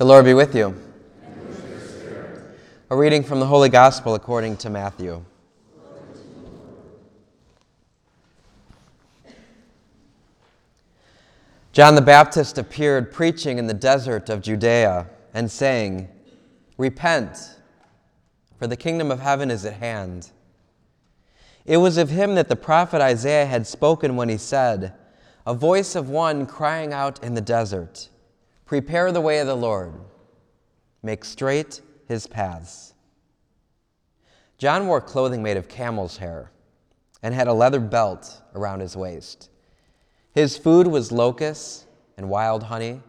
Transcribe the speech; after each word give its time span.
The 0.00 0.06
Lord 0.06 0.24
be 0.24 0.32
with 0.32 0.54
you. 0.54 0.74
A 2.88 2.96
reading 2.96 3.22
from 3.22 3.38
the 3.38 3.44
Holy 3.44 3.68
Gospel 3.68 4.14
according 4.14 4.56
to 4.56 4.70
Matthew. 4.70 5.22
John 11.72 11.96
the 11.96 12.00
Baptist 12.00 12.56
appeared 12.56 13.12
preaching 13.12 13.58
in 13.58 13.66
the 13.66 13.74
desert 13.74 14.30
of 14.30 14.40
Judea 14.40 15.06
and 15.34 15.50
saying, 15.50 16.08
Repent, 16.78 17.58
for 18.58 18.66
the 18.66 18.78
kingdom 18.78 19.10
of 19.10 19.20
heaven 19.20 19.50
is 19.50 19.66
at 19.66 19.74
hand. 19.74 20.30
It 21.66 21.76
was 21.76 21.98
of 21.98 22.08
him 22.08 22.36
that 22.36 22.48
the 22.48 22.56
prophet 22.56 23.02
Isaiah 23.02 23.44
had 23.44 23.66
spoken 23.66 24.16
when 24.16 24.30
he 24.30 24.38
said, 24.38 24.94
A 25.46 25.52
voice 25.52 25.94
of 25.94 26.08
one 26.08 26.46
crying 26.46 26.94
out 26.94 27.22
in 27.22 27.34
the 27.34 27.42
desert, 27.42 28.08
Prepare 28.70 29.10
the 29.10 29.20
way 29.20 29.40
of 29.40 29.48
the 29.48 29.56
Lord, 29.56 29.94
make 31.02 31.24
straight 31.24 31.80
his 32.06 32.28
paths. 32.28 32.94
John 34.58 34.86
wore 34.86 35.00
clothing 35.00 35.42
made 35.42 35.56
of 35.56 35.66
camel's 35.66 36.18
hair 36.18 36.52
and 37.20 37.34
had 37.34 37.48
a 37.48 37.52
leather 37.52 37.80
belt 37.80 38.40
around 38.54 38.78
his 38.78 38.96
waist. 38.96 39.50
His 40.30 40.56
food 40.56 40.86
was 40.86 41.10
locusts 41.10 41.84
and 42.16 42.30
wild 42.30 42.62
honey. 42.62 43.00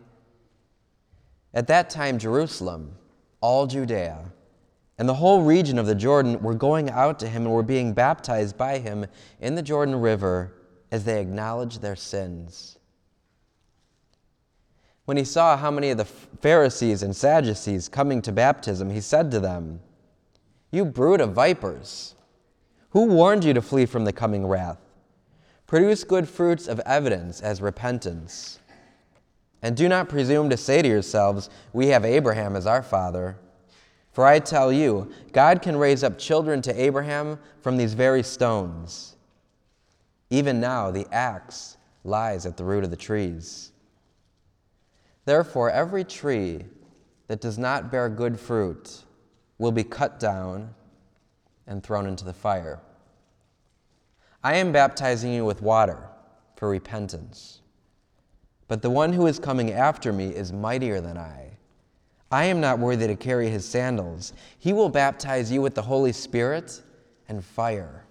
At 1.53 1.67
that 1.67 1.91
time, 1.91 2.17
Jerusalem, 2.17 2.95
all 3.39 3.67
Judea, 3.67 4.31
and 4.97 5.07
the 5.07 5.13
whole 5.13 5.43
region 5.43 5.77
of 5.77 5.85
the 5.85 5.93
Jordan 5.93 6.41
were 6.41 6.55
going 6.55 6.89
out 6.89 7.19
to 7.19 7.29
him 7.29 7.43
and 7.43 7.53
were 7.53 7.61
being 7.61 7.93
baptized 7.93 8.57
by 8.57 8.79
him 8.79 9.05
in 9.39 9.53
the 9.53 9.61
Jordan 9.61 10.01
River 10.01 10.53
as 10.89 11.03
they 11.03 11.21
acknowledged 11.21 11.83
their 11.83 11.95
sins. 11.95 12.79
When 15.11 15.17
he 15.17 15.25
saw 15.25 15.57
how 15.57 15.71
many 15.71 15.89
of 15.89 15.97
the 15.97 16.05
Pharisees 16.05 17.03
and 17.03 17.13
Sadducees 17.13 17.89
coming 17.89 18.21
to 18.21 18.31
baptism, 18.31 18.89
he 18.89 19.01
said 19.01 19.29
to 19.31 19.41
them, 19.41 19.81
You 20.71 20.85
brood 20.85 21.19
of 21.19 21.33
vipers, 21.33 22.15
who 22.91 23.07
warned 23.07 23.43
you 23.43 23.53
to 23.53 23.61
flee 23.61 23.85
from 23.85 24.05
the 24.05 24.13
coming 24.13 24.47
wrath? 24.47 24.77
Produce 25.67 26.05
good 26.05 26.29
fruits 26.29 26.65
of 26.65 26.79
evidence 26.85 27.41
as 27.41 27.61
repentance. 27.61 28.61
And 29.61 29.75
do 29.75 29.89
not 29.89 30.07
presume 30.07 30.49
to 30.49 30.55
say 30.55 30.81
to 30.81 30.87
yourselves, 30.87 31.49
We 31.73 31.87
have 31.87 32.05
Abraham 32.05 32.55
as 32.55 32.65
our 32.65 32.81
father. 32.81 33.35
For 34.13 34.25
I 34.25 34.39
tell 34.39 34.71
you, 34.71 35.11
God 35.33 35.61
can 35.61 35.75
raise 35.75 36.05
up 36.05 36.17
children 36.17 36.61
to 36.61 36.81
Abraham 36.81 37.37
from 37.61 37.75
these 37.75 37.95
very 37.95 38.23
stones. 38.23 39.17
Even 40.29 40.61
now, 40.61 40.89
the 40.89 41.05
axe 41.11 41.75
lies 42.05 42.45
at 42.45 42.55
the 42.55 42.63
root 42.63 42.85
of 42.85 42.91
the 42.91 42.95
trees. 42.95 43.73
Therefore, 45.25 45.69
every 45.69 46.03
tree 46.03 46.65
that 47.27 47.41
does 47.41 47.57
not 47.57 47.91
bear 47.91 48.09
good 48.09 48.39
fruit 48.39 49.03
will 49.57 49.71
be 49.71 49.83
cut 49.83 50.19
down 50.19 50.73
and 51.67 51.83
thrown 51.83 52.07
into 52.07 52.25
the 52.25 52.33
fire. 52.33 52.79
I 54.43 54.55
am 54.55 54.71
baptizing 54.71 55.31
you 55.31 55.45
with 55.45 55.61
water 55.61 56.09
for 56.55 56.69
repentance. 56.69 57.61
But 58.67 58.81
the 58.81 58.89
one 58.89 59.13
who 59.13 59.27
is 59.27 59.37
coming 59.37 59.71
after 59.71 60.11
me 60.11 60.29
is 60.29 60.51
mightier 60.51 61.01
than 61.01 61.17
I. 61.17 61.51
I 62.31 62.45
am 62.45 62.61
not 62.61 62.79
worthy 62.79 63.07
to 63.07 63.15
carry 63.15 63.49
his 63.49 63.67
sandals. 63.67 64.33
He 64.57 64.73
will 64.73 64.89
baptize 64.89 65.51
you 65.51 65.61
with 65.61 65.75
the 65.75 65.81
Holy 65.81 66.13
Spirit 66.13 66.81
and 67.27 67.43
fire. 67.43 68.05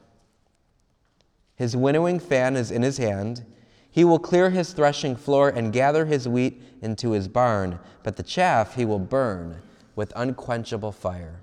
His 1.57 1.77
winnowing 1.77 2.21
fan 2.21 2.57
is 2.57 2.71
in 2.71 2.83
his 2.83 2.99
hand. 2.99 3.45
He 3.93 4.05
will 4.05 4.21
clear 4.21 4.51
his 4.51 4.73
threshing 4.73 5.17
floor 5.17 5.49
and 5.49 5.73
gather 5.73 6.07
his 6.07 6.29
wheat 6.29 6.63
into 6.81 7.11
his 7.11 7.27
barn, 7.27 7.81
but 8.03 8.17
the 8.17 8.23
chaff 8.23 8.77
he 8.77 8.85
will 8.85 9.01
burn 9.01 9.63
with 9.97 10.13
unquenchable 10.15 10.93
fire. 10.93 11.41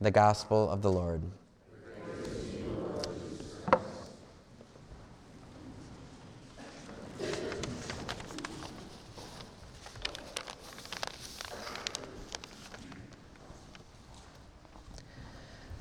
The 0.00 0.10
Gospel 0.10 0.68
of 0.68 0.82
the 0.82 0.90
Lord. 0.90 1.22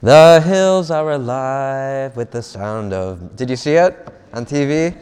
The 0.01 0.41
hills 0.45 0.91
are 0.91 1.11
alive 1.11 2.15
with 2.15 2.31
the 2.31 2.41
sound 2.41 2.93
of. 2.93 3.35
Did 3.35 3.49
you 3.49 3.57
see 3.57 3.73
it 3.73 4.07
on 4.31 4.45
TV? 4.45 4.95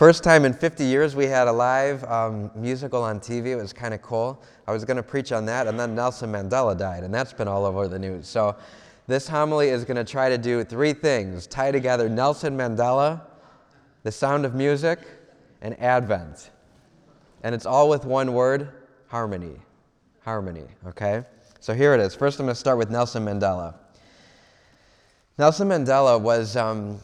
First 0.00 0.24
time 0.24 0.46
in 0.46 0.54
50 0.54 0.82
years 0.82 1.14
we 1.14 1.26
had 1.26 1.46
a 1.46 1.52
live 1.52 2.04
um, 2.04 2.50
musical 2.54 3.02
on 3.02 3.20
TV. 3.20 3.48
It 3.48 3.56
was 3.56 3.74
kind 3.74 3.92
of 3.92 4.00
cool. 4.00 4.42
I 4.66 4.72
was 4.72 4.82
going 4.86 4.96
to 4.96 5.02
preach 5.02 5.30
on 5.30 5.44
that, 5.44 5.66
and 5.66 5.78
then 5.78 5.94
Nelson 5.94 6.32
Mandela 6.32 6.74
died, 6.74 7.04
and 7.04 7.12
that's 7.12 7.34
been 7.34 7.46
all 7.46 7.66
over 7.66 7.86
the 7.86 7.98
news. 7.98 8.26
So 8.26 8.56
this 9.08 9.28
homily 9.28 9.68
is 9.68 9.84
going 9.84 9.98
to 9.98 10.10
try 10.10 10.30
to 10.30 10.38
do 10.38 10.64
three 10.64 10.94
things 10.94 11.46
tie 11.46 11.70
together 11.70 12.08
Nelson 12.08 12.56
Mandela, 12.56 13.20
the 14.02 14.10
sound 14.10 14.46
of 14.46 14.54
music, 14.54 15.00
and 15.60 15.78
Advent. 15.78 16.48
And 17.42 17.54
it's 17.54 17.66
all 17.66 17.90
with 17.90 18.06
one 18.06 18.32
word 18.32 18.70
harmony. 19.08 19.56
Harmony, 20.20 20.64
okay? 20.86 21.26
So 21.58 21.74
here 21.74 21.92
it 21.92 22.00
is. 22.00 22.14
First, 22.14 22.40
I'm 22.40 22.46
going 22.46 22.54
to 22.54 22.58
start 22.58 22.78
with 22.78 22.90
Nelson 22.90 23.22
Mandela. 23.26 23.74
Nelson 25.36 25.68
Mandela 25.68 26.18
was 26.18 26.56
um, 26.56 27.00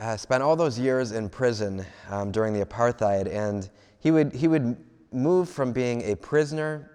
uh, 0.00 0.16
spent 0.16 0.42
all 0.42 0.56
those 0.56 0.78
years 0.78 1.12
in 1.12 1.28
prison 1.28 1.84
um, 2.08 2.32
during 2.32 2.54
the 2.54 2.64
apartheid, 2.64 3.28
and 3.32 3.68
he 3.98 4.10
would 4.10 4.32
he 4.32 4.48
would 4.48 4.76
move 5.12 5.48
from 5.48 5.72
being 5.72 6.02
a 6.10 6.16
prisoner 6.16 6.90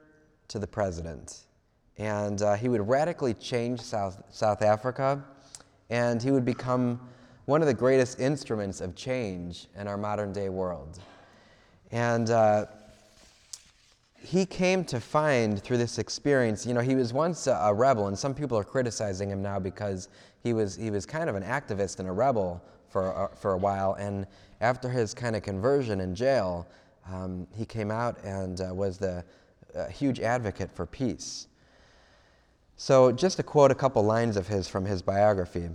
to 0.48 0.58
the 0.58 0.68
president, 0.68 1.46
and 1.98 2.42
uh, 2.42 2.56
he 2.56 2.68
would 2.68 2.88
radically 2.88 3.34
change 3.36 3.80
South 3.80 4.22
South 4.32 4.62
Africa, 4.64 5.24
and 5.90 6.22
he 6.22 6.32
would 6.32 6.46
become 6.46 7.00
one 7.46 7.62
of 7.62 7.68
the 7.68 7.74
greatest 7.74 8.20
instruments 8.20 8.82
of 8.82 8.96
change 8.96 9.68
in 9.78 9.88
our 9.88 9.98
modern 9.98 10.34
day 10.34 10.50
world, 10.50 11.00
and. 11.92 12.30
Uh, 12.30 12.66
he 14.18 14.44
came 14.44 14.84
to 14.84 15.00
find 15.00 15.62
through 15.62 15.78
this 15.78 16.00
experience, 16.00 16.66
you 16.66 16.74
know, 16.74 16.82
he 16.82 16.96
was 16.96 17.14
once 17.14 17.46
a, 17.46 17.52
a, 17.52 17.72
rebel, 17.72 18.08
and 18.08 18.18
some 18.18 18.34
people 18.34 18.58
are 18.58 18.64
criticizing 18.64 19.30
him 19.30 19.40
now 19.40 19.60
because 19.60 20.10
he 20.42 20.52
was, 20.52 20.76
he 20.76 20.90
was 20.90 21.06
kind 21.06 21.30
of 21.30 21.36
an 21.36 21.44
activist 21.44 22.00
and 22.00 22.10
a 22.10 22.12
rebel 22.12 22.60
for 22.96 23.12
a, 23.12 23.36
for 23.36 23.52
a 23.52 23.58
while. 23.58 23.96
And 23.96 24.26
after 24.62 24.88
his 24.88 25.14
kind 25.14 25.36
of 25.36 25.44
conversion 25.44 26.00
in 26.00 26.16
jail, 26.16 26.66
um, 27.12 27.46
he 27.54 27.66
came 27.66 27.92
out 27.92 28.18
and 28.24 28.62
uh, 28.62 28.74
was 28.74 28.98
the 28.98 29.22
uh, 29.76 29.88
huge 29.88 30.22
advocate 30.22 30.72
for 30.72 30.86
peace. 30.86 31.48
So, 32.78 33.12
just 33.12 33.36
to 33.36 33.44
quote 33.44 33.70
a 33.70 33.76
couple 33.76 34.02
lines 34.02 34.38
of 34.38 34.48
his 34.48 34.70
from 34.70 34.86
his 34.86 35.02
biography 35.02 35.68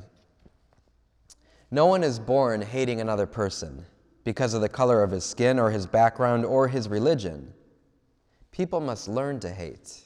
No 1.71 1.85
one 1.85 2.03
is 2.03 2.19
born 2.19 2.63
hating 2.63 3.03
another 3.03 3.27
person 3.27 3.85
because 4.25 4.55
of 4.55 4.63
the 4.63 4.69
color 4.71 5.03
of 5.03 5.11
his 5.11 5.23
skin 5.23 5.59
or 5.59 5.71
his 5.71 5.85
background 5.85 6.47
or 6.47 6.69
his 6.69 6.89
religion. 6.89 7.53
People 8.51 8.81
must 8.81 9.09
learn 9.09 9.41
to 9.41 9.51
hate. 9.51 10.01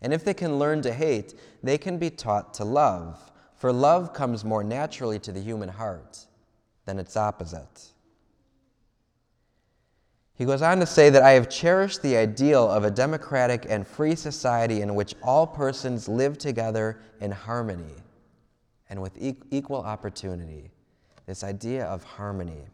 And 0.00 0.14
if 0.14 0.24
they 0.24 0.32
can 0.32 0.58
learn 0.58 0.80
to 0.80 0.94
hate, 0.94 1.34
they 1.62 1.76
can 1.76 1.98
be 1.98 2.08
taught 2.08 2.54
to 2.54 2.64
love, 2.64 3.31
for 3.62 3.72
love 3.72 4.12
comes 4.12 4.44
more 4.44 4.64
naturally 4.64 5.20
to 5.20 5.30
the 5.30 5.38
human 5.38 5.68
heart 5.68 6.26
than 6.84 6.98
its 6.98 7.16
opposite. 7.16 7.92
He 10.34 10.44
goes 10.44 10.62
on 10.62 10.80
to 10.80 10.86
say 10.86 11.10
that 11.10 11.22
I 11.22 11.30
have 11.30 11.48
cherished 11.48 12.02
the 12.02 12.16
ideal 12.16 12.68
of 12.68 12.82
a 12.82 12.90
democratic 12.90 13.64
and 13.68 13.86
free 13.86 14.16
society 14.16 14.80
in 14.80 14.96
which 14.96 15.14
all 15.22 15.46
persons 15.46 16.08
live 16.08 16.38
together 16.38 16.98
in 17.20 17.30
harmony 17.30 17.94
and 18.90 19.00
with 19.00 19.16
equal 19.52 19.82
opportunity. 19.82 20.72
This 21.26 21.44
idea 21.44 21.84
of 21.84 22.02
harmony. 22.02 22.66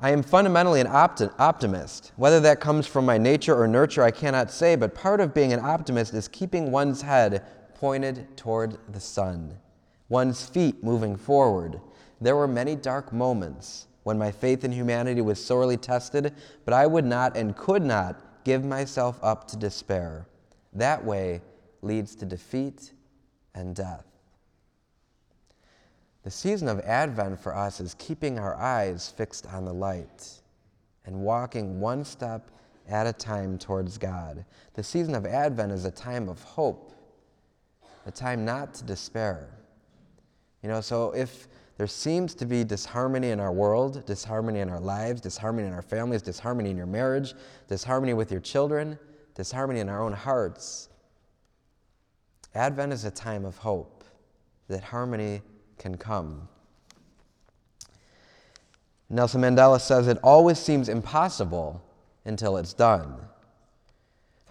I 0.00 0.08
am 0.08 0.22
fundamentally 0.22 0.80
an 0.80 0.86
opti- 0.86 1.32
optimist. 1.38 2.12
Whether 2.16 2.40
that 2.40 2.60
comes 2.60 2.86
from 2.86 3.04
my 3.04 3.18
nature 3.18 3.54
or 3.54 3.68
nurture, 3.68 4.02
I 4.02 4.10
cannot 4.10 4.50
say, 4.50 4.74
but 4.74 4.94
part 4.94 5.20
of 5.20 5.34
being 5.34 5.52
an 5.52 5.60
optimist 5.60 6.14
is 6.14 6.28
keeping 6.28 6.72
one's 6.72 7.02
head 7.02 7.44
pointed 7.82 8.36
toward 8.36 8.78
the 8.92 9.00
sun, 9.00 9.58
one's 10.08 10.46
feet 10.46 10.84
moving 10.84 11.16
forward. 11.16 11.80
There 12.20 12.36
were 12.36 12.46
many 12.46 12.76
dark 12.76 13.12
moments 13.12 13.88
when 14.04 14.16
my 14.16 14.30
faith 14.30 14.62
in 14.62 14.70
humanity 14.70 15.20
was 15.20 15.44
sorely 15.44 15.76
tested, 15.76 16.32
but 16.64 16.74
I 16.74 16.86
would 16.86 17.04
not 17.04 17.36
and 17.36 17.56
could 17.56 17.82
not 17.82 18.44
give 18.44 18.64
myself 18.64 19.18
up 19.20 19.48
to 19.48 19.56
despair. 19.56 20.28
That 20.72 21.04
way 21.04 21.42
leads 21.80 22.14
to 22.14 22.24
defeat 22.24 22.92
and 23.52 23.74
death. 23.74 24.06
The 26.22 26.30
season 26.30 26.68
of 26.68 26.78
Advent 26.82 27.40
for 27.40 27.52
us 27.52 27.80
is 27.80 27.96
keeping 27.98 28.38
our 28.38 28.54
eyes 28.54 29.12
fixed 29.16 29.48
on 29.48 29.64
the 29.64 29.74
light 29.74 30.30
and 31.04 31.16
walking 31.16 31.80
one 31.80 32.04
step 32.04 32.48
at 32.88 33.08
a 33.08 33.12
time 33.12 33.58
towards 33.58 33.98
God. 33.98 34.44
The 34.74 34.84
season 34.84 35.16
of 35.16 35.26
Advent 35.26 35.72
is 35.72 35.84
a 35.84 35.90
time 35.90 36.28
of 36.28 36.40
hope, 36.44 36.90
a 38.06 38.10
time 38.10 38.44
not 38.44 38.74
to 38.74 38.84
despair. 38.84 39.48
You 40.62 40.68
know, 40.68 40.80
so 40.80 41.12
if 41.12 41.48
there 41.76 41.86
seems 41.86 42.34
to 42.36 42.46
be 42.46 42.64
disharmony 42.64 43.30
in 43.30 43.40
our 43.40 43.52
world, 43.52 44.04
disharmony 44.06 44.60
in 44.60 44.68
our 44.68 44.80
lives, 44.80 45.20
disharmony 45.20 45.66
in 45.66 45.72
our 45.72 45.82
families, 45.82 46.22
disharmony 46.22 46.70
in 46.70 46.76
your 46.76 46.86
marriage, 46.86 47.34
disharmony 47.68 48.14
with 48.14 48.30
your 48.30 48.40
children, 48.40 48.98
disharmony 49.34 49.80
in 49.80 49.88
our 49.88 50.02
own 50.02 50.12
hearts. 50.12 50.88
Advent 52.54 52.92
is 52.92 53.04
a 53.04 53.10
time 53.10 53.44
of 53.44 53.56
hope 53.56 54.04
that 54.68 54.84
harmony 54.84 55.42
can 55.78 55.96
come. 55.96 56.48
Nelson 59.08 59.40
Mandela 59.40 59.80
says 59.80 60.08
it 60.08 60.18
always 60.22 60.58
seems 60.58 60.88
impossible 60.88 61.82
until 62.24 62.56
it's 62.56 62.72
done. 62.72 63.16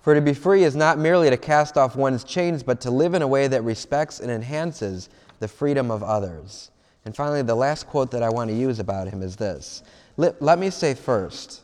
For 0.02 0.16
to 0.16 0.22
be 0.22 0.34
free 0.34 0.64
is 0.64 0.76
not 0.76 0.98
merely 0.98 1.30
to 1.30 1.38
cast 1.38 1.78
off 1.78 1.96
one's 1.96 2.24
chains, 2.24 2.64
but 2.64 2.82
to 2.82 2.92
live 2.92 3.14
in 3.14 3.22
a 3.22 3.28
way 3.28 3.48
that 3.48 3.64
respects 3.64 4.20
and 4.20 4.32
enhances 4.32 5.10
the 5.40 5.48
freedom 5.48 5.92
of 5.92 6.02
others. 6.02 6.72
And 7.06 7.16
finally, 7.16 7.44
the 7.44 7.56
last 7.56 7.88
quote 7.88 8.12
that 8.12 8.24
I 8.24 8.30
want 8.30 8.50
to 8.50 8.56
use 8.56 8.80
about 8.80 9.08
him 9.08 9.22
is 9.22 9.36
this. 9.36 9.84
Let, 10.18 10.42
let 10.42 10.60
me 10.60 10.70
say 10.70 10.96
first, 10.96 11.62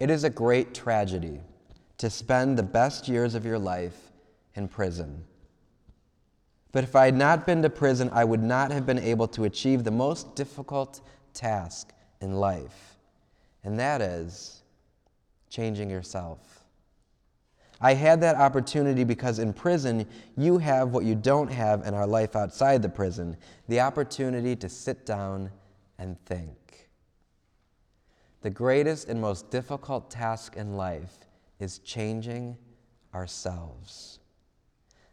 it 0.00 0.10
is 0.10 0.24
a 0.24 0.30
great 0.30 0.74
tragedy 0.74 1.40
to 1.98 2.10
spend 2.10 2.58
the 2.58 2.62
best 2.62 3.08
years 3.08 3.34
of 3.34 3.46
your 3.46 3.58
life 3.58 3.96
in 4.54 4.68
prison. 4.68 5.24
But 6.72 6.84
if 6.84 6.94
I 6.94 7.06
had 7.06 7.16
not 7.16 7.46
been 7.46 7.62
to 7.62 7.70
prison, 7.70 8.10
I 8.12 8.24
would 8.24 8.42
not 8.42 8.70
have 8.70 8.84
been 8.84 8.98
able 8.98 9.28
to 9.28 9.44
achieve 9.44 9.84
the 9.84 9.90
most 9.90 10.34
difficult 10.34 11.00
task 11.32 11.92
in 12.20 12.34
life, 12.34 12.96
and 13.64 13.78
that 13.78 14.02
is 14.02 14.62
changing 15.48 15.88
yourself. 15.88 16.65
I 17.80 17.94
had 17.94 18.20
that 18.22 18.36
opportunity 18.36 19.04
because 19.04 19.38
in 19.38 19.52
prison, 19.52 20.06
you 20.36 20.58
have 20.58 20.90
what 20.90 21.04
you 21.04 21.14
don't 21.14 21.50
have 21.50 21.86
in 21.86 21.94
our 21.94 22.06
life 22.06 22.34
outside 22.34 22.82
the 22.82 22.88
prison 22.88 23.36
the 23.68 23.80
opportunity 23.80 24.56
to 24.56 24.68
sit 24.68 25.04
down 25.04 25.50
and 25.98 26.18
think. 26.24 26.88
The 28.42 28.50
greatest 28.50 29.08
and 29.08 29.20
most 29.20 29.50
difficult 29.50 30.10
task 30.10 30.56
in 30.56 30.76
life 30.76 31.18
is 31.58 31.78
changing 31.80 32.56
ourselves. 33.14 34.20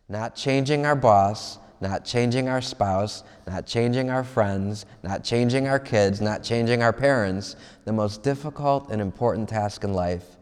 Not 0.07 0.35
changing 0.35 0.85
our 0.85 0.95
boss, 0.95 1.57
not 1.81 2.05
changing 2.05 2.47
our 2.47 2.61
spouse, 2.61 3.23
not 3.47 3.65
changing 3.65 4.09
our 4.09 4.23
friends, 4.23 4.85
not 5.01 5.23
changing 5.23 5.67
our 5.67 5.79
kids, 5.79 6.21
not 6.21 6.43
changing 6.43 6.81
our 6.81 6.93
parents. 6.93 7.55
The 7.85 7.93
most 7.93 8.23
difficult 8.23 8.89
and 8.89 9.01
important 9.01 9.49
task 9.49 9.83
in 9.83 9.93
life 9.93 10.37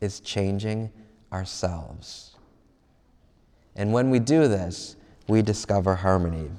is 0.00 0.18
changing 0.20 0.90
ourselves. 1.32 2.36
And 3.74 3.92
when 3.92 4.10
we 4.10 4.18
do 4.18 4.48
this, 4.48 4.96
we 5.28 5.42
discover 5.42 5.94
harmony. 5.94 6.50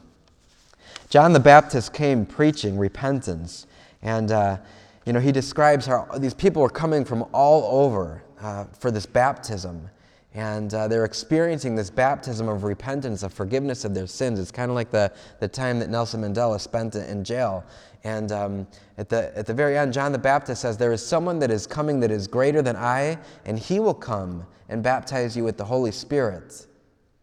John 1.10 1.34
the 1.34 1.40
Baptist 1.40 1.94
came 1.94 2.25
preaching 2.25 2.78
repentance, 2.78 3.68
and 4.02 4.31
uh, 4.31 4.58
you 5.06 5.14
know 5.14 5.20
he 5.20 5.31
describes 5.31 5.86
how 5.86 6.08
these 6.18 6.34
people 6.34 6.62
were 6.62 6.70
coming 6.70 7.06
from 7.06 7.25
all 7.34 7.84
over 7.84 8.24
uh, 8.42 8.66
for 8.80 8.90
this 8.90 9.06
baptism, 9.06 9.90
and 10.34 10.74
uh, 10.74 10.88
they're 10.88 11.06
experiencing 11.06 11.75
this 11.75 11.92
baptism 11.92 12.50
of 12.50 12.64
repentance, 12.64 13.22
of 13.22 13.31
forgiveness 13.31 13.86
of 13.86 13.94
their 13.94 14.08
sins. 14.08 14.40
It's 14.40 14.52
kind 14.52 14.72
of 14.72 14.75
like 14.75 14.90
the, 14.90 15.12
the 15.40 15.48
time 15.48 15.78
that 15.80 15.90
Nelson 15.90 16.22
Mandela 16.22 16.60
spent 16.60 16.96
in 16.96 17.24
jail. 17.24 17.64
And 18.04 18.31
um, 18.31 18.68
at, 18.98 19.08
the, 19.08 19.36
at 19.38 19.46
the 19.46 19.54
very 19.54 19.78
end, 19.78 19.94
John 19.94 20.12
the 20.12 20.18
Baptist 20.18 20.64
says, 20.64 20.75
There 20.75 20.92
is 20.92 21.06
someone 21.06 21.40
that 21.40 21.52
is 21.52 21.68
coming 21.68 22.00
that 22.02 22.12
is 22.12 22.28
greater 22.28 22.62
than 22.62 22.75
I, 22.75 23.18
and 23.46 23.58
he 23.58 23.80
will 23.80 23.94
come 23.94 24.46
and 24.74 24.81
baptize 24.81 25.38
you 25.38 25.44
with 25.44 25.56
the 25.56 25.64
Holy 25.64 25.92
Spirit 25.92 26.66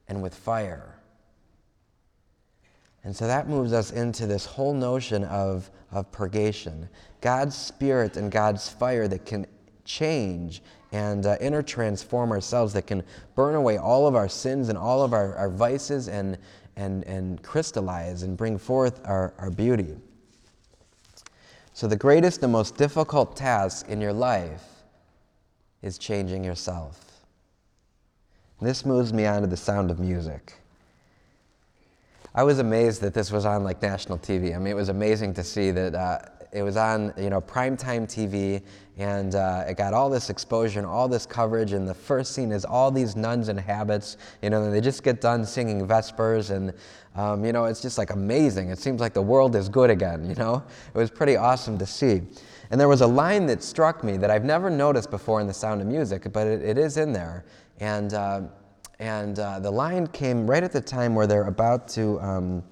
and 0.06 0.22
with 0.22 0.32
fire. 0.32 0.94
And 3.02 3.14
so 3.14 3.26
that 3.26 3.48
moves 3.48 3.72
us 3.72 3.90
into 3.90 4.28
this 4.28 4.46
whole 4.46 4.72
notion 4.72 5.24
of, 5.24 5.68
of 5.90 6.12
purgation 6.12 6.88
God's 7.20 7.56
Spirit 7.56 8.16
and 8.16 8.30
God's 8.30 8.68
fire 8.68 9.08
that 9.08 9.26
can 9.26 9.48
change 9.84 10.62
and 10.92 11.26
uh, 11.26 11.38
inner 11.40 11.60
transform 11.60 12.30
ourselves 12.30 12.72
that 12.74 12.86
can 12.86 13.02
burn 13.34 13.56
away 13.56 13.78
all 13.78 14.06
of 14.06 14.14
our 14.14 14.28
sins 14.28 14.68
and 14.68 14.78
all 14.78 15.02
of 15.02 15.12
our, 15.12 15.34
our 15.34 15.50
vices 15.50 16.06
and, 16.06 16.38
and, 16.76 17.02
and 17.04 17.42
crystallize 17.42 18.22
and 18.22 18.36
bring 18.36 18.58
forth 18.58 19.00
our, 19.04 19.34
our 19.38 19.50
beauty. 19.50 19.96
So, 21.72 21.88
the 21.88 21.96
greatest 21.96 22.44
and 22.44 22.52
most 22.52 22.76
difficult 22.76 23.36
task 23.36 23.88
in 23.88 24.00
your 24.00 24.12
life 24.12 24.64
is 25.82 25.98
changing 25.98 26.44
yourself. 26.44 27.09
This 28.62 28.84
moves 28.84 29.12
me 29.12 29.24
on 29.24 29.40
to 29.40 29.46
the 29.46 29.56
sound 29.56 29.90
of 29.90 29.98
music. 29.98 30.54
I 32.34 32.42
was 32.42 32.58
amazed 32.58 33.00
that 33.00 33.14
this 33.14 33.32
was 33.32 33.46
on 33.46 33.64
like 33.64 33.80
national 33.80 34.18
TV. 34.18 34.54
I 34.54 34.58
mean, 34.58 34.68
it 34.68 34.76
was 34.76 34.90
amazing 34.90 35.34
to 35.34 35.42
see 35.42 35.70
that 35.70 35.94
uh, 35.94 36.18
it 36.52 36.62
was 36.62 36.76
on, 36.76 37.14
you 37.16 37.30
know, 37.30 37.40
primetime 37.40 38.02
TV, 38.02 38.62
and 38.98 39.34
uh, 39.34 39.64
it 39.66 39.76
got 39.76 39.94
all 39.94 40.10
this 40.10 40.30
exposure 40.30 40.78
and 40.78 40.86
all 40.86 41.08
this 41.08 41.24
coverage. 41.24 41.72
And 41.72 41.88
the 41.88 41.94
first 41.94 42.34
scene 42.34 42.52
is 42.52 42.64
all 42.64 42.90
these 42.90 43.16
nuns 43.16 43.48
in 43.48 43.56
habits, 43.56 44.18
you 44.42 44.50
know, 44.50 44.62
and 44.62 44.74
they 44.74 44.80
just 44.80 45.02
get 45.02 45.20
done 45.20 45.44
singing 45.46 45.86
Vespers, 45.86 46.50
and 46.50 46.72
um, 47.16 47.44
you 47.44 47.52
know, 47.52 47.64
it's 47.64 47.80
just 47.80 47.98
like 47.98 48.10
amazing. 48.10 48.68
It 48.68 48.78
seems 48.78 49.00
like 49.00 49.14
the 49.14 49.22
world 49.22 49.56
is 49.56 49.68
good 49.68 49.90
again, 49.90 50.28
you 50.28 50.34
know. 50.34 50.62
It 50.94 50.98
was 50.98 51.10
pretty 51.10 51.36
awesome 51.36 51.78
to 51.78 51.86
see. 51.86 52.22
And 52.70 52.80
there 52.80 52.88
was 52.88 53.00
a 53.00 53.06
line 53.06 53.46
that 53.46 53.64
struck 53.64 54.04
me 54.04 54.16
that 54.18 54.30
I've 54.30 54.44
never 54.44 54.70
noticed 54.70 55.10
before 55.10 55.40
in 55.40 55.48
The 55.48 55.54
Sound 55.54 55.80
of 55.80 55.88
Music, 55.88 56.32
but 56.32 56.46
it, 56.46 56.62
it 56.62 56.78
is 56.78 56.98
in 56.98 57.12
there. 57.12 57.44
And 57.80 58.14
uh, 58.14 58.42
and 59.00 59.38
uh, 59.38 59.58
the 59.58 59.70
line 59.70 60.06
came 60.08 60.48
right 60.48 60.62
at 60.62 60.72
the 60.72 60.80
time 60.80 61.14
where 61.14 61.26
they're 61.26 61.48
about 61.48 61.88
to. 61.88 62.20
Um, 62.20 62.62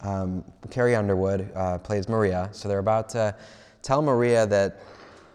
um, 0.00 0.44
Carrie 0.70 0.94
Underwood 0.94 1.50
uh, 1.54 1.78
plays 1.78 2.08
Maria, 2.08 2.50
so 2.52 2.68
they're 2.68 2.78
about 2.78 3.08
to 3.10 3.34
tell 3.82 4.02
Maria 4.02 4.46
that 4.46 4.82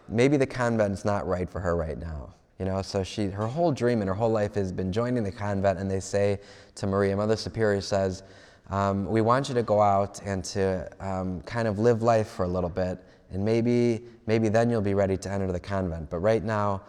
maybe 0.08 0.38
the 0.38 0.46
convent's 0.46 1.04
not 1.04 1.28
right 1.28 1.50
for 1.50 1.60
her 1.60 1.76
right 1.76 1.98
now. 1.98 2.36
You 2.60 2.66
know, 2.66 2.84
so 2.84 3.04
she, 3.04 3.26
her 3.28 3.48
whole 3.48 3.72
dream 3.72 4.02
and 4.02 4.08
her 4.08 4.14
whole 4.14 4.30
life 4.30 4.54
has 4.54 4.72
been 4.72 4.92
joining 4.92 5.24
the 5.24 5.32
convent, 5.32 5.80
and 5.80 5.90
they 5.90 6.00
say 6.00 6.40
to 6.76 6.86
Maria, 6.86 7.18
Mother 7.18 7.36
Superior 7.36 7.82
says, 7.82 8.22
um, 8.70 9.08
"We 9.08 9.22
want 9.22 9.50
you 9.50 9.56
to 9.56 9.64
go 9.64 9.82
out 9.82 10.22
and 10.24 10.44
to 10.46 10.88
um, 11.00 11.42
kind 11.42 11.68
of 11.68 11.80
live 11.80 12.04
life 12.04 12.28
for 12.28 12.44
a 12.44 12.48
little 12.48 12.70
bit, 12.70 13.04
and 13.32 13.44
maybe, 13.44 14.04
maybe 14.28 14.48
then 14.48 14.70
you'll 14.70 14.82
be 14.82 14.94
ready 14.94 15.18
to 15.18 15.32
enter 15.32 15.52
the 15.52 15.60
convent. 15.60 16.12
But 16.12 16.20
right 16.20 16.44
now, 16.44 16.84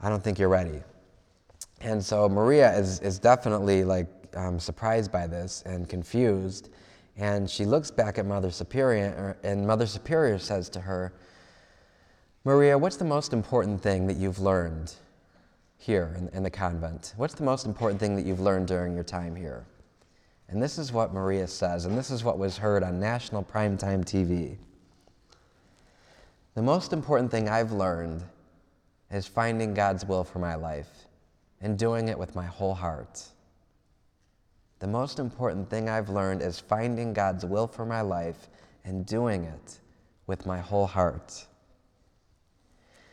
I 0.00 0.08
don't 0.08 0.22
think 0.22 0.38
you're 0.38 0.48
ready." 0.48 0.80
And 1.80 2.04
so 2.04 2.28
Maria 2.28 2.76
is, 2.76 3.00
is 3.00 3.18
definitely 3.18 3.84
like 3.84 4.08
um, 4.34 4.60
surprised 4.60 5.10
by 5.10 5.26
this 5.26 5.62
and 5.64 5.88
confused. 5.88 6.68
And 7.16 7.48
she 7.48 7.64
looks 7.64 7.90
back 7.90 8.18
at 8.18 8.26
Mother 8.26 8.50
Superior, 8.50 9.36
and 9.42 9.66
Mother 9.66 9.86
Superior 9.86 10.38
says 10.38 10.68
to 10.70 10.80
her, 10.80 11.12
Maria, 12.44 12.76
what's 12.76 12.96
the 12.96 13.04
most 13.04 13.32
important 13.32 13.82
thing 13.82 14.06
that 14.06 14.16
you've 14.16 14.38
learned 14.38 14.94
here 15.76 16.14
in, 16.16 16.28
in, 16.28 16.42
the 16.42 16.50
convent? 16.50 17.14
What's 17.16 17.34
the 17.34 17.42
most 17.42 17.66
important 17.66 18.00
thing 18.00 18.16
that 18.16 18.24
you've 18.24 18.40
learned 18.40 18.66
during 18.66 18.94
your 18.94 19.04
time 19.04 19.36
here? 19.36 19.66
And 20.48 20.62
this 20.62 20.78
is 20.78 20.92
what 20.92 21.12
Maria 21.12 21.46
says, 21.46 21.84
and 21.84 21.96
this 21.96 22.10
is 22.10 22.24
what 22.24 22.38
was 22.38 22.56
heard 22.56 22.82
on 22.82 22.98
national 22.98 23.42
primetime 23.42 24.04
TV. 24.04 24.56
The 26.54 26.62
most 26.62 26.92
important 26.92 27.30
thing 27.30 27.48
I've 27.48 27.72
learned 27.72 28.22
is 29.10 29.26
finding 29.26 29.74
God's 29.74 30.04
will 30.04 30.24
for 30.24 30.38
my 30.38 30.54
life 30.54 31.06
and 31.60 31.78
doing 31.78 32.08
it 32.08 32.18
with 32.18 32.34
my 32.34 32.46
whole 32.46 32.74
heart. 32.74 33.22
The 34.78 34.86
most 34.86 35.18
important 35.18 35.68
thing 35.68 35.88
I've 35.88 36.08
learned 36.08 36.40
is 36.40 36.58
finding 36.58 37.12
God's 37.12 37.44
will 37.44 37.66
for 37.66 37.84
my 37.84 38.00
life 38.00 38.48
and 38.84 39.04
doing 39.04 39.44
it 39.44 39.80
with 40.26 40.46
my 40.46 40.58
whole 40.58 40.86
heart. 40.86 41.46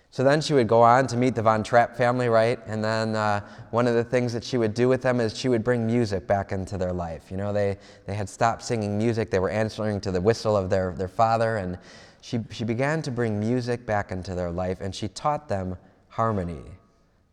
So 0.09 0.23
then 0.23 0.39
she 0.39 0.53
would 0.53 0.67
go 0.67 0.81
on 0.81 1.05
to 1.07 1.17
meet 1.17 1.35
the 1.35 1.41
Von 1.41 1.61
Trapp 1.61 1.95
family, 1.95 2.29
right? 2.29 2.57
And 2.65 2.83
then 2.83 3.15
uh, 3.15 3.41
one 3.71 3.85
of 3.85 3.95
the 3.95 4.03
things 4.03 4.31
that 4.33 4.43
she 4.43 4.57
would 4.57 4.73
do 4.73 4.87
with 4.87 5.01
them 5.01 5.19
is 5.19 5.37
she 5.37 5.49
would 5.49 5.63
bring 5.63 5.85
music 5.85 6.25
back 6.25 6.53
into 6.53 6.77
their 6.77 6.93
life. 6.93 7.29
You 7.29 7.37
know, 7.37 7.51
they, 7.51 7.77
they 8.05 8.15
had 8.15 8.29
stopped 8.29 8.63
singing 8.63 8.97
music, 8.97 9.29
they 9.29 9.39
were 9.39 9.49
answering 9.49 9.99
to 10.01 10.11
the 10.11 10.21
whistle 10.21 10.55
of 10.55 10.69
their, 10.69 10.93
their 10.93 11.09
father, 11.09 11.57
and 11.57 11.77
she, 12.21 12.39
she 12.49 12.63
began 12.63 13.01
to 13.03 13.11
bring 13.11 13.39
music 13.39 13.85
back 13.85 14.11
into 14.11 14.33
their 14.33 14.49
life, 14.49 14.79
and 14.81 14.95
she 14.95 15.07
taught 15.09 15.49
them 15.49 15.77
harmony. 16.07 16.63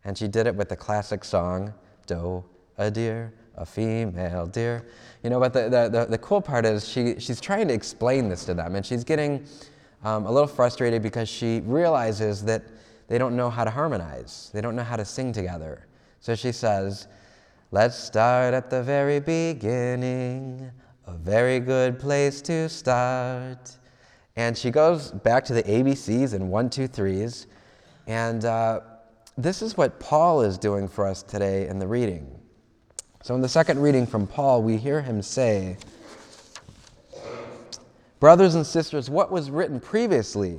And 0.04 0.16
she 0.16 0.28
did 0.28 0.46
it 0.46 0.54
with 0.54 0.68
the 0.68 0.76
classic 0.76 1.25
song, 1.25 1.73
Do, 2.06 2.44
a 2.76 2.90
dear, 2.90 3.32
a 3.56 3.64
female 3.64 4.46
deer. 4.46 4.84
You 5.23 5.30
know, 5.30 5.40
but 5.40 5.52
the, 5.52 5.62
the, 5.62 5.88
the, 5.88 6.06
the, 6.11 6.18
cool 6.18 6.40
part 6.40 6.66
is 6.66 6.87
she, 6.87 7.18
she's 7.18 7.40
trying 7.40 7.68
to 7.68 7.75
explain 7.75 8.28
this 8.28 8.44
to 8.46 8.54
them, 8.54 8.75
and 8.76 8.84
she's 8.84 9.04
getting 9.04 9.46
um, 10.02 10.26
a 10.26 10.30
little 10.30 10.46
frustrated 10.46 11.02
because 11.02 11.28
she 11.28 11.61
realizes 11.61 12.44
that 12.44 12.62
they 13.08 13.18
don't 13.18 13.37
know 13.37 13.50
how 13.50 13.64
to 13.64 13.70
harmonize, 13.70 14.50
they 14.52 14.61
don't 14.61 14.76
know 14.76 14.82
how 14.82 14.96
to 14.96 15.04
sing 15.04 15.32
together. 15.32 15.87
So 16.20 16.34
she 16.34 16.52
says, 16.52 17.08
Let's 17.70 17.96
start 17.96 18.54
at 18.54 18.70
the 18.70 18.82
very 18.82 19.18
beginning, 19.18 20.70
a 21.06 21.12
very 21.14 21.58
good 21.58 21.99
place 21.99 22.40
to 22.42 22.68
start. 22.68 23.76
And 24.37 24.56
she 24.56 24.70
goes 24.70 25.11
back 25.11 25.44
to 25.46 25.54
the 25.54 25.62
ABCs 25.64 26.34
and 26.34 26.50
one, 26.50 26.70
two, 26.70 26.87
threes. 26.87 27.49
And 28.06 28.44
uh, 28.44 28.80
this 29.37 29.62
is 29.62 29.76
what 29.76 29.99
Paul 29.99 30.43
is 30.43 30.59
doing 30.59 30.88
for 30.88 31.07
us 31.07 31.23
today 31.23 31.67
in 31.67 31.79
the 31.79 31.87
reading. 31.87 32.41
So, 33.23 33.35
in 33.35 33.41
the 33.41 33.49
second 33.49 33.81
reading 33.81 34.07
from 34.07 34.26
Paul, 34.26 34.62
we 34.62 34.76
hear 34.76 35.00
him 35.03 35.23
say, 35.23 35.76
Brothers 38.21 38.55
and 38.55 38.67
sisters, 38.67 39.11
what 39.11 39.31
was 39.31 39.50
written 39.50 39.81
previously 39.81 40.59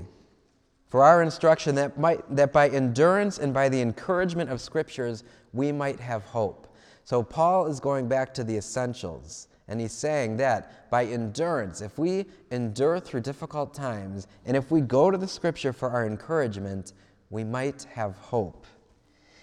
for 0.88 1.04
our 1.04 1.24
instruction 1.24 1.76
that, 1.76 1.98
might, 1.98 2.24
that 2.36 2.54
by 2.54 2.70
endurance 2.70 3.40
and 3.40 3.54
by 3.54 3.70
the 3.70 3.82
encouragement 3.82 4.50
of 4.50 4.62
scriptures 4.62 5.24
we 5.52 5.72
might 5.72 6.00
have 6.00 6.24
hope. 6.24 6.74
So 7.06 7.24
Paul 7.24 7.68
is 7.68 7.80
going 7.80 8.08
back 8.08 8.34
to 8.36 8.44
the 8.44 8.58
essentials. 8.58 9.48
And 9.68 9.82
he's 9.82 9.94
saying 9.94 10.38
that 10.38 10.90
by 10.92 11.06
endurance, 11.06 11.82
if 11.82 11.98
we 11.98 12.26
endure 12.52 13.00
through 13.00 13.22
difficult 13.22 13.74
times, 13.74 14.28
and 14.46 14.56
if 14.56 14.70
we 14.70 14.82
go 14.82 15.10
to 15.10 15.18
the 15.18 15.28
scripture 15.28 15.74
for 15.74 15.90
our 15.90 16.06
encouragement, 16.06 16.94
we 17.30 17.44
might 17.44 17.84
have 17.94 18.16
hope. 18.16 18.66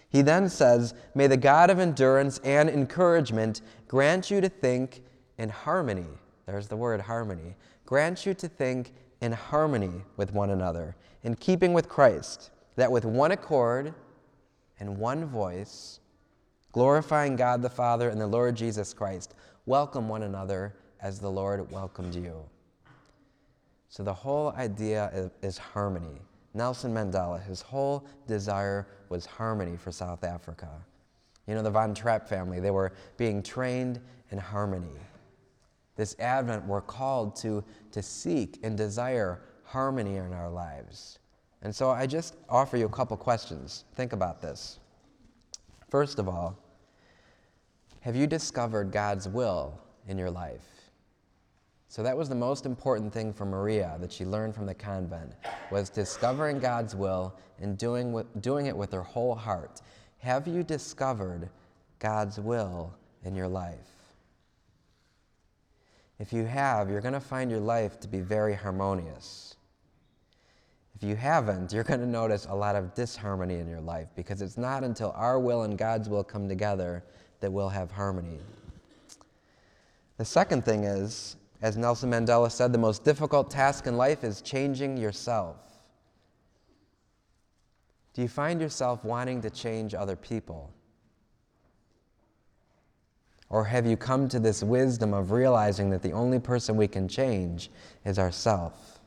He 0.08 0.22
then 0.22 0.48
says, 0.48 0.94
May 1.14 1.26
the 1.26 1.36
God 1.36 1.70
of 1.70 1.78
endurance 1.78 2.38
and 2.44 2.68
encouragement 2.68 3.62
grant 3.88 4.30
you 4.30 4.40
to 4.40 4.48
think 4.48 5.02
in 5.38 5.48
harmony. 5.48 6.06
There's 6.46 6.68
the 6.68 6.76
word 6.76 7.00
harmony. 7.00 7.54
Grant 7.86 8.26
you 8.26 8.34
to 8.34 8.48
think 8.48 8.92
in 9.20 9.32
harmony 9.32 10.02
with 10.16 10.32
one 10.32 10.50
another, 10.50 10.96
in 11.22 11.34
keeping 11.36 11.72
with 11.72 11.88
Christ, 11.88 12.50
that 12.76 12.90
with 12.90 13.04
one 13.04 13.32
accord 13.32 13.94
and 14.80 14.98
one 14.98 15.24
voice, 15.24 16.00
glorifying 16.72 17.36
God 17.36 17.62
the 17.62 17.70
Father 17.70 18.08
and 18.08 18.20
the 18.20 18.26
Lord 18.26 18.56
Jesus 18.56 18.92
Christ, 18.92 19.34
welcome 19.66 20.08
one 20.08 20.24
another 20.24 20.74
as 21.00 21.18
the 21.18 21.30
Lord 21.30 21.70
welcomed 21.70 22.14
you. 22.14 22.34
So 23.88 24.02
the 24.02 24.14
whole 24.14 24.52
idea 24.52 25.30
is, 25.42 25.58
harmony. 25.58 26.20
Nelson 26.54 26.92
Mandela, 26.92 27.42
his 27.44 27.62
whole 27.62 28.06
desire 28.26 28.86
was 29.08 29.24
harmony 29.24 29.76
for 29.76 29.90
South 29.90 30.24
Africa. 30.24 30.68
You 31.46 31.54
know, 31.54 31.62
the 31.62 31.70
Von 31.70 31.94
Trapp 31.94 32.28
family, 32.28 32.60
they 32.60 32.70
were 32.70 32.92
being 33.16 33.42
trained 33.42 34.00
in 34.30 34.38
harmony. 34.38 34.98
This 35.96 36.16
Advent, 36.18 36.64
we're 36.66 36.80
called 36.80 37.36
to, 37.36 37.64
to 37.90 38.02
seek 38.02 38.58
and 38.62 38.76
desire 38.76 39.40
harmony 39.64 40.16
in 40.16 40.32
our 40.32 40.50
lives. 40.50 41.18
And 41.62 41.74
so 41.74 41.90
I 41.90 42.06
just 42.06 42.36
offer 42.48 42.76
you 42.76 42.86
a 42.86 42.90
couple 42.90 43.16
questions. 43.16 43.84
Think 43.94 44.12
about 44.12 44.40
this. 44.40 44.78
First 45.90 46.18
of 46.18 46.28
all, 46.28 46.56
have 48.00 48.16
you 48.16 48.26
discovered 48.26 48.90
God's 48.90 49.28
will 49.28 49.78
in 50.08 50.18
your 50.18 50.30
life? 50.30 50.81
So 51.92 52.02
that 52.04 52.16
was 52.16 52.30
the 52.30 52.34
most 52.34 52.64
important 52.64 53.12
thing 53.12 53.34
for 53.34 53.44
Maria 53.44 53.98
that 54.00 54.10
she 54.10 54.24
learned 54.24 54.54
from 54.54 54.64
the 54.64 54.72
convent 54.72 55.34
was 55.70 55.90
discovering 55.90 56.58
God's 56.58 56.96
will 56.96 57.34
and 57.60 57.76
doing, 57.76 58.24
doing 58.40 58.64
it 58.64 58.74
with 58.74 58.90
her 58.92 59.02
whole 59.02 59.34
heart. 59.34 59.82
Have 60.20 60.48
you 60.48 60.62
discovered 60.62 61.50
God's 61.98 62.40
will 62.40 62.94
in 63.26 63.34
your 63.34 63.46
life? 63.46 63.90
If 66.18 66.32
you 66.32 66.46
have, 66.46 66.88
you're 66.88 67.02
going 67.02 67.12
to 67.12 67.20
find 67.20 67.50
your 67.50 67.60
life 67.60 68.00
to 68.00 68.08
be 68.08 68.20
very 68.20 68.54
harmonious. 68.54 69.56
If 70.96 71.02
you 71.02 71.14
haven't, 71.14 71.74
you're 71.74 71.84
going 71.84 72.00
to 72.00 72.06
notice 72.06 72.46
a 72.46 72.54
lot 72.54 72.74
of 72.74 72.94
disharmony 72.94 73.56
in 73.56 73.68
your 73.68 73.82
life 73.82 74.08
because 74.16 74.40
it's 74.40 74.56
not 74.56 74.82
until 74.82 75.12
our 75.14 75.38
will 75.38 75.64
and 75.64 75.76
God's 75.76 76.08
will 76.08 76.24
come 76.24 76.48
together 76.48 77.04
that 77.40 77.52
we'll 77.52 77.68
have 77.68 77.90
harmony. 77.90 78.38
The 80.16 80.24
second 80.24 80.64
thing 80.64 80.84
is, 80.84 81.36
as 81.62 81.76
Nelson 81.76 82.10
Mandela 82.10 82.50
said, 82.50 82.72
the 82.72 82.78
most 82.78 83.04
difficult 83.04 83.48
task 83.48 83.86
in 83.86 83.96
life 83.96 84.24
is 84.24 84.42
changing 84.42 84.96
yourself. 84.96 85.56
Do 88.14 88.20
you 88.20 88.28
find 88.28 88.60
yourself 88.60 89.04
wanting 89.04 89.40
to 89.42 89.50
change 89.50 89.94
other 89.94 90.16
people? 90.16 90.72
Or 93.48 93.64
have 93.64 93.86
you 93.86 93.96
come 93.96 94.28
to 94.30 94.40
this 94.40 94.62
wisdom 94.62 95.14
of 95.14 95.30
realizing 95.30 95.90
that 95.90 96.02
the 96.02 96.12
only 96.12 96.40
person 96.40 96.76
we 96.76 96.88
can 96.88 97.06
change 97.06 97.70
is 98.04 98.18
ourself? 98.18 98.98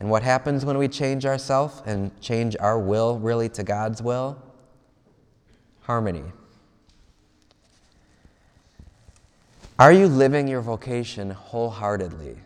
And 0.00 0.08
what 0.08 0.22
happens 0.22 0.64
when 0.64 0.78
we 0.78 0.88
change 0.88 1.26
ourselves 1.26 1.82
and 1.86 2.18
change 2.20 2.56
our 2.58 2.78
will 2.78 3.18
really 3.18 3.48
to 3.50 3.62
God's 3.62 4.00
will? 4.00 4.40
Harmony. 5.82 6.24
Are 9.78 9.92
you 9.92 10.06
living 10.06 10.46
your 10.46 10.60
vocation 10.60 11.30
wholeheartedly? 11.30 12.36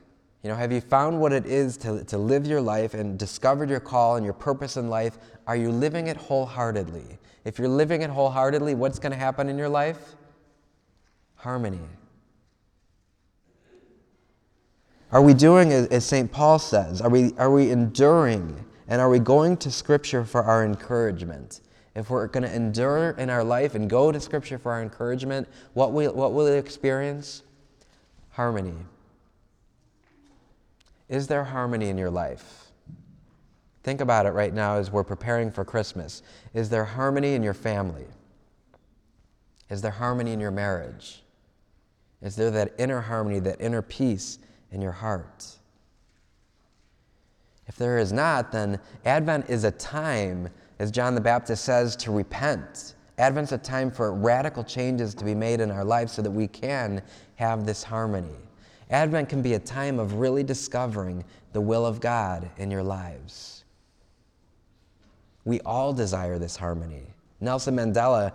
You 0.42 0.48
know, 0.50 0.56
have 0.56 0.72
you 0.72 0.80
found 0.80 1.20
what 1.20 1.32
it 1.32 1.44
is 1.44 1.76
to, 1.78 2.02
to 2.04 2.16
live 2.16 2.46
your 2.46 2.60
life 2.60 2.94
and 2.94 3.18
discovered 3.18 3.68
your 3.68 3.80
call 3.80 4.16
and 4.16 4.24
your 4.24 4.32
purpose 4.32 4.78
in 4.78 4.88
life? 4.88 5.18
Are 5.46 5.56
you 5.56 5.70
living 5.70 6.06
it 6.06 6.16
wholeheartedly? 6.16 7.18
If 7.44 7.58
you're 7.58 7.68
living 7.68 8.00
it 8.00 8.08
wholeheartedly, 8.08 8.76
what's 8.76 8.98
going 8.98 9.12
to 9.12 9.18
happen 9.18 9.50
in 9.50 9.58
your 9.58 9.68
life? 9.68 10.14
Harmony. 11.34 11.80
Are 15.12 15.22
we 15.22 15.34
doing 15.34 15.72
as 15.72 16.06
St. 16.06 16.30
Paul 16.30 16.58
says? 16.58 17.02
Are 17.02 17.10
we, 17.10 17.32
are 17.36 17.50
we 17.50 17.70
enduring? 17.70 18.64
And 18.86 19.02
are 19.02 19.10
we 19.10 19.18
going 19.18 19.58
to 19.58 19.70
Scripture 19.70 20.24
for 20.24 20.42
our 20.42 20.64
encouragement? 20.64 21.60
If 21.94 22.10
we're 22.10 22.26
going 22.28 22.44
to 22.44 22.54
endure 22.54 23.10
in 23.12 23.30
our 23.30 23.44
life 23.44 23.74
and 23.74 23.88
go 23.88 24.12
to 24.12 24.20
Scripture 24.20 24.58
for 24.58 24.72
our 24.72 24.82
encouragement, 24.82 25.48
what 25.74 25.92
will, 25.92 26.12
what 26.12 26.32
will 26.32 26.44
we 26.44 26.52
experience? 26.52 27.42
Harmony. 28.30 28.74
Is 31.08 31.26
there 31.26 31.44
harmony 31.44 31.88
in 31.88 31.98
your 31.98 32.10
life? 32.10 32.66
Think 33.82 34.00
about 34.00 34.26
it 34.26 34.30
right 34.30 34.52
now 34.52 34.76
as 34.76 34.90
we're 34.90 35.04
preparing 35.04 35.50
for 35.50 35.64
Christmas. 35.64 36.22
Is 36.52 36.68
there 36.68 36.84
harmony 36.84 37.34
in 37.34 37.42
your 37.42 37.54
family? 37.54 38.06
Is 39.70 39.82
there 39.82 39.90
harmony 39.90 40.32
in 40.32 40.40
your 40.40 40.50
marriage? 40.50 41.22
Is 42.20 42.36
there 42.36 42.50
that 42.50 42.74
inner 42.78 43.00
harmony, 43.00 43.38
that 43.40 43.60
inner 43.60 43.82
peace 43.82 44.38
in 44.70 44.82
your 44.82 44.92
heart? 44.92 45.46
If 47.66 47.76
there 47.76 47.98
is 47.98 48.12
not, 48.12 48.50
then 48.50 48.80
Advent 49.04 49.48
is 49.48 49.64
a 49.64 49.70
time 49.70 50.48
as 50.78 50.90
John 50.90 51.14
the 51.14 51.20
Baptist 51.20 51.64
says, 51.64 51.96
to 51.96 52.10
repent. 52.10 52.94
Advent's 53.18 53.52
a 53.52 53.58
time 53.58 53.90
for 53.90 54.12
radical 54.12 54.62
changes 54.62 55.14
to 55.14 55.24
be 55.24 55.34
made 55.34 55.60
in 55.60 55.70
our 55.70 55.84
lives 55.84 56.12
so 56.12 56.22
that 56.22 56.30
we 56.30 56.46
can 56.46 57.02
have 57.36 57.66
this 57.66 57.82
harmony. 57.82 58.36
Advent 58.90 59.28
can 59.28 59.42
be 59.42 59.54
a 59.54 59.58
time 59.58 59.98
of 59.98 60.14
really 60.14 60.42
discovering 60.42 61.24
the 61.52 61.60
will 61.60 61.84
of 61.84 62.00
God 62.00 62.48
in 62.56 62.70
your 62.70 62.82
lives. 62.82 63.64
We 65.44 65.60
all 65.60 65.92
desire 65.92 66.38
this 66.38 66.56
harmony. 66.56 67.02
Nelson 67.40 67.76
Mandela 67.76 68.32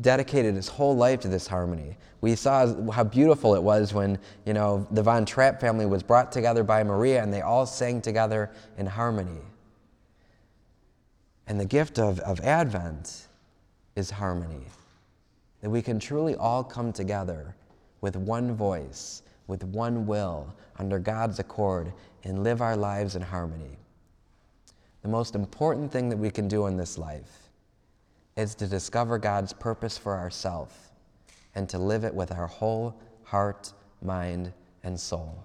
dedicated 0.00 0.54
his 0.54 0.68
whole 0.68 0.96
life 0.96 1.20
to 1.20 1.28
this 1.28 1.46
harmony. 1.46 1.96
We 2.20 2.34
saw 2.34 2.90
how 2.90 3.04
beautiful 3.04 3.54
it 3.54 3.62
was 3.62 3.94
when, 3.94 4.18
you 4.44 4.52
know, 4.52 4.86
the 4.90 5.02
Von 5.02 5.24
Trapp 5.24 5.60
family 5.60 5.86
was 5.86 6.02
brought 6.02 6.32
together 6.32 6.64
by 6.64 6.82
Maria 6.82 7.22
and 7.22 7.32
they 7.32 7.42
all 7.42 7.66
sang 7.66 8.00
together 8.00 8.50
in 8.76 8.86
harmony. 8.86 9.40
And 11.48 11.58
the 11.58 11.64
gift 11.64 11.98
of, 11.98 12.20
of 12.20 12.40
Advent 12.40 13.26
is 13.96 14.10
harmony. 14.10 14.66
That 15.62 15.70
we 15.70 15.82
can 15.82 15.98
truly 15.98 16.36
all 16.36 16.62
come 16.62 16.92
together 16.92 17.56
with 18.02 18.16
one 18.16 18.54
voice, 18.54 19.22
with 19.46 19.64
one 19.64 20.06
will, 20.06 20.54
under 20.78 20.98
God's 20.98 21.38
accord, 21.38 21.92
and 22.22 22.44
live 22.44 22.60
our 22.60 22.76
lives 22.76 23.16
in 23.16 23.22
harmony. 23.22 23.78
The 25.02 25.08
most 25.08 25.34
important 25.34 25.90
thing 25.90 26.10
that 26.10 26.18
we 26.18 26.30
can 26.30 26.48
do 26.48 26.66
in 26.66 26.76
this 26.76 26.98
life 26.98 27.48
is 28.36 28.54
to 28.56 28.66
discover 28.66 29.18
God's 29.18 29.52
purpose 29.54 29.96
for 29.96 30.16
ourselves 30.16 30.74
and 31.54 31.66
to 31.70 31.78
live 31.78 32.04
it 32.04 32.14
with 32.14 32.30
our 32.30 32.46
whole 32.46 32.94
heart, 33.24 33.72
mind, 34.02 34.52
and 34.84 35.00
soul. 35.00 35.44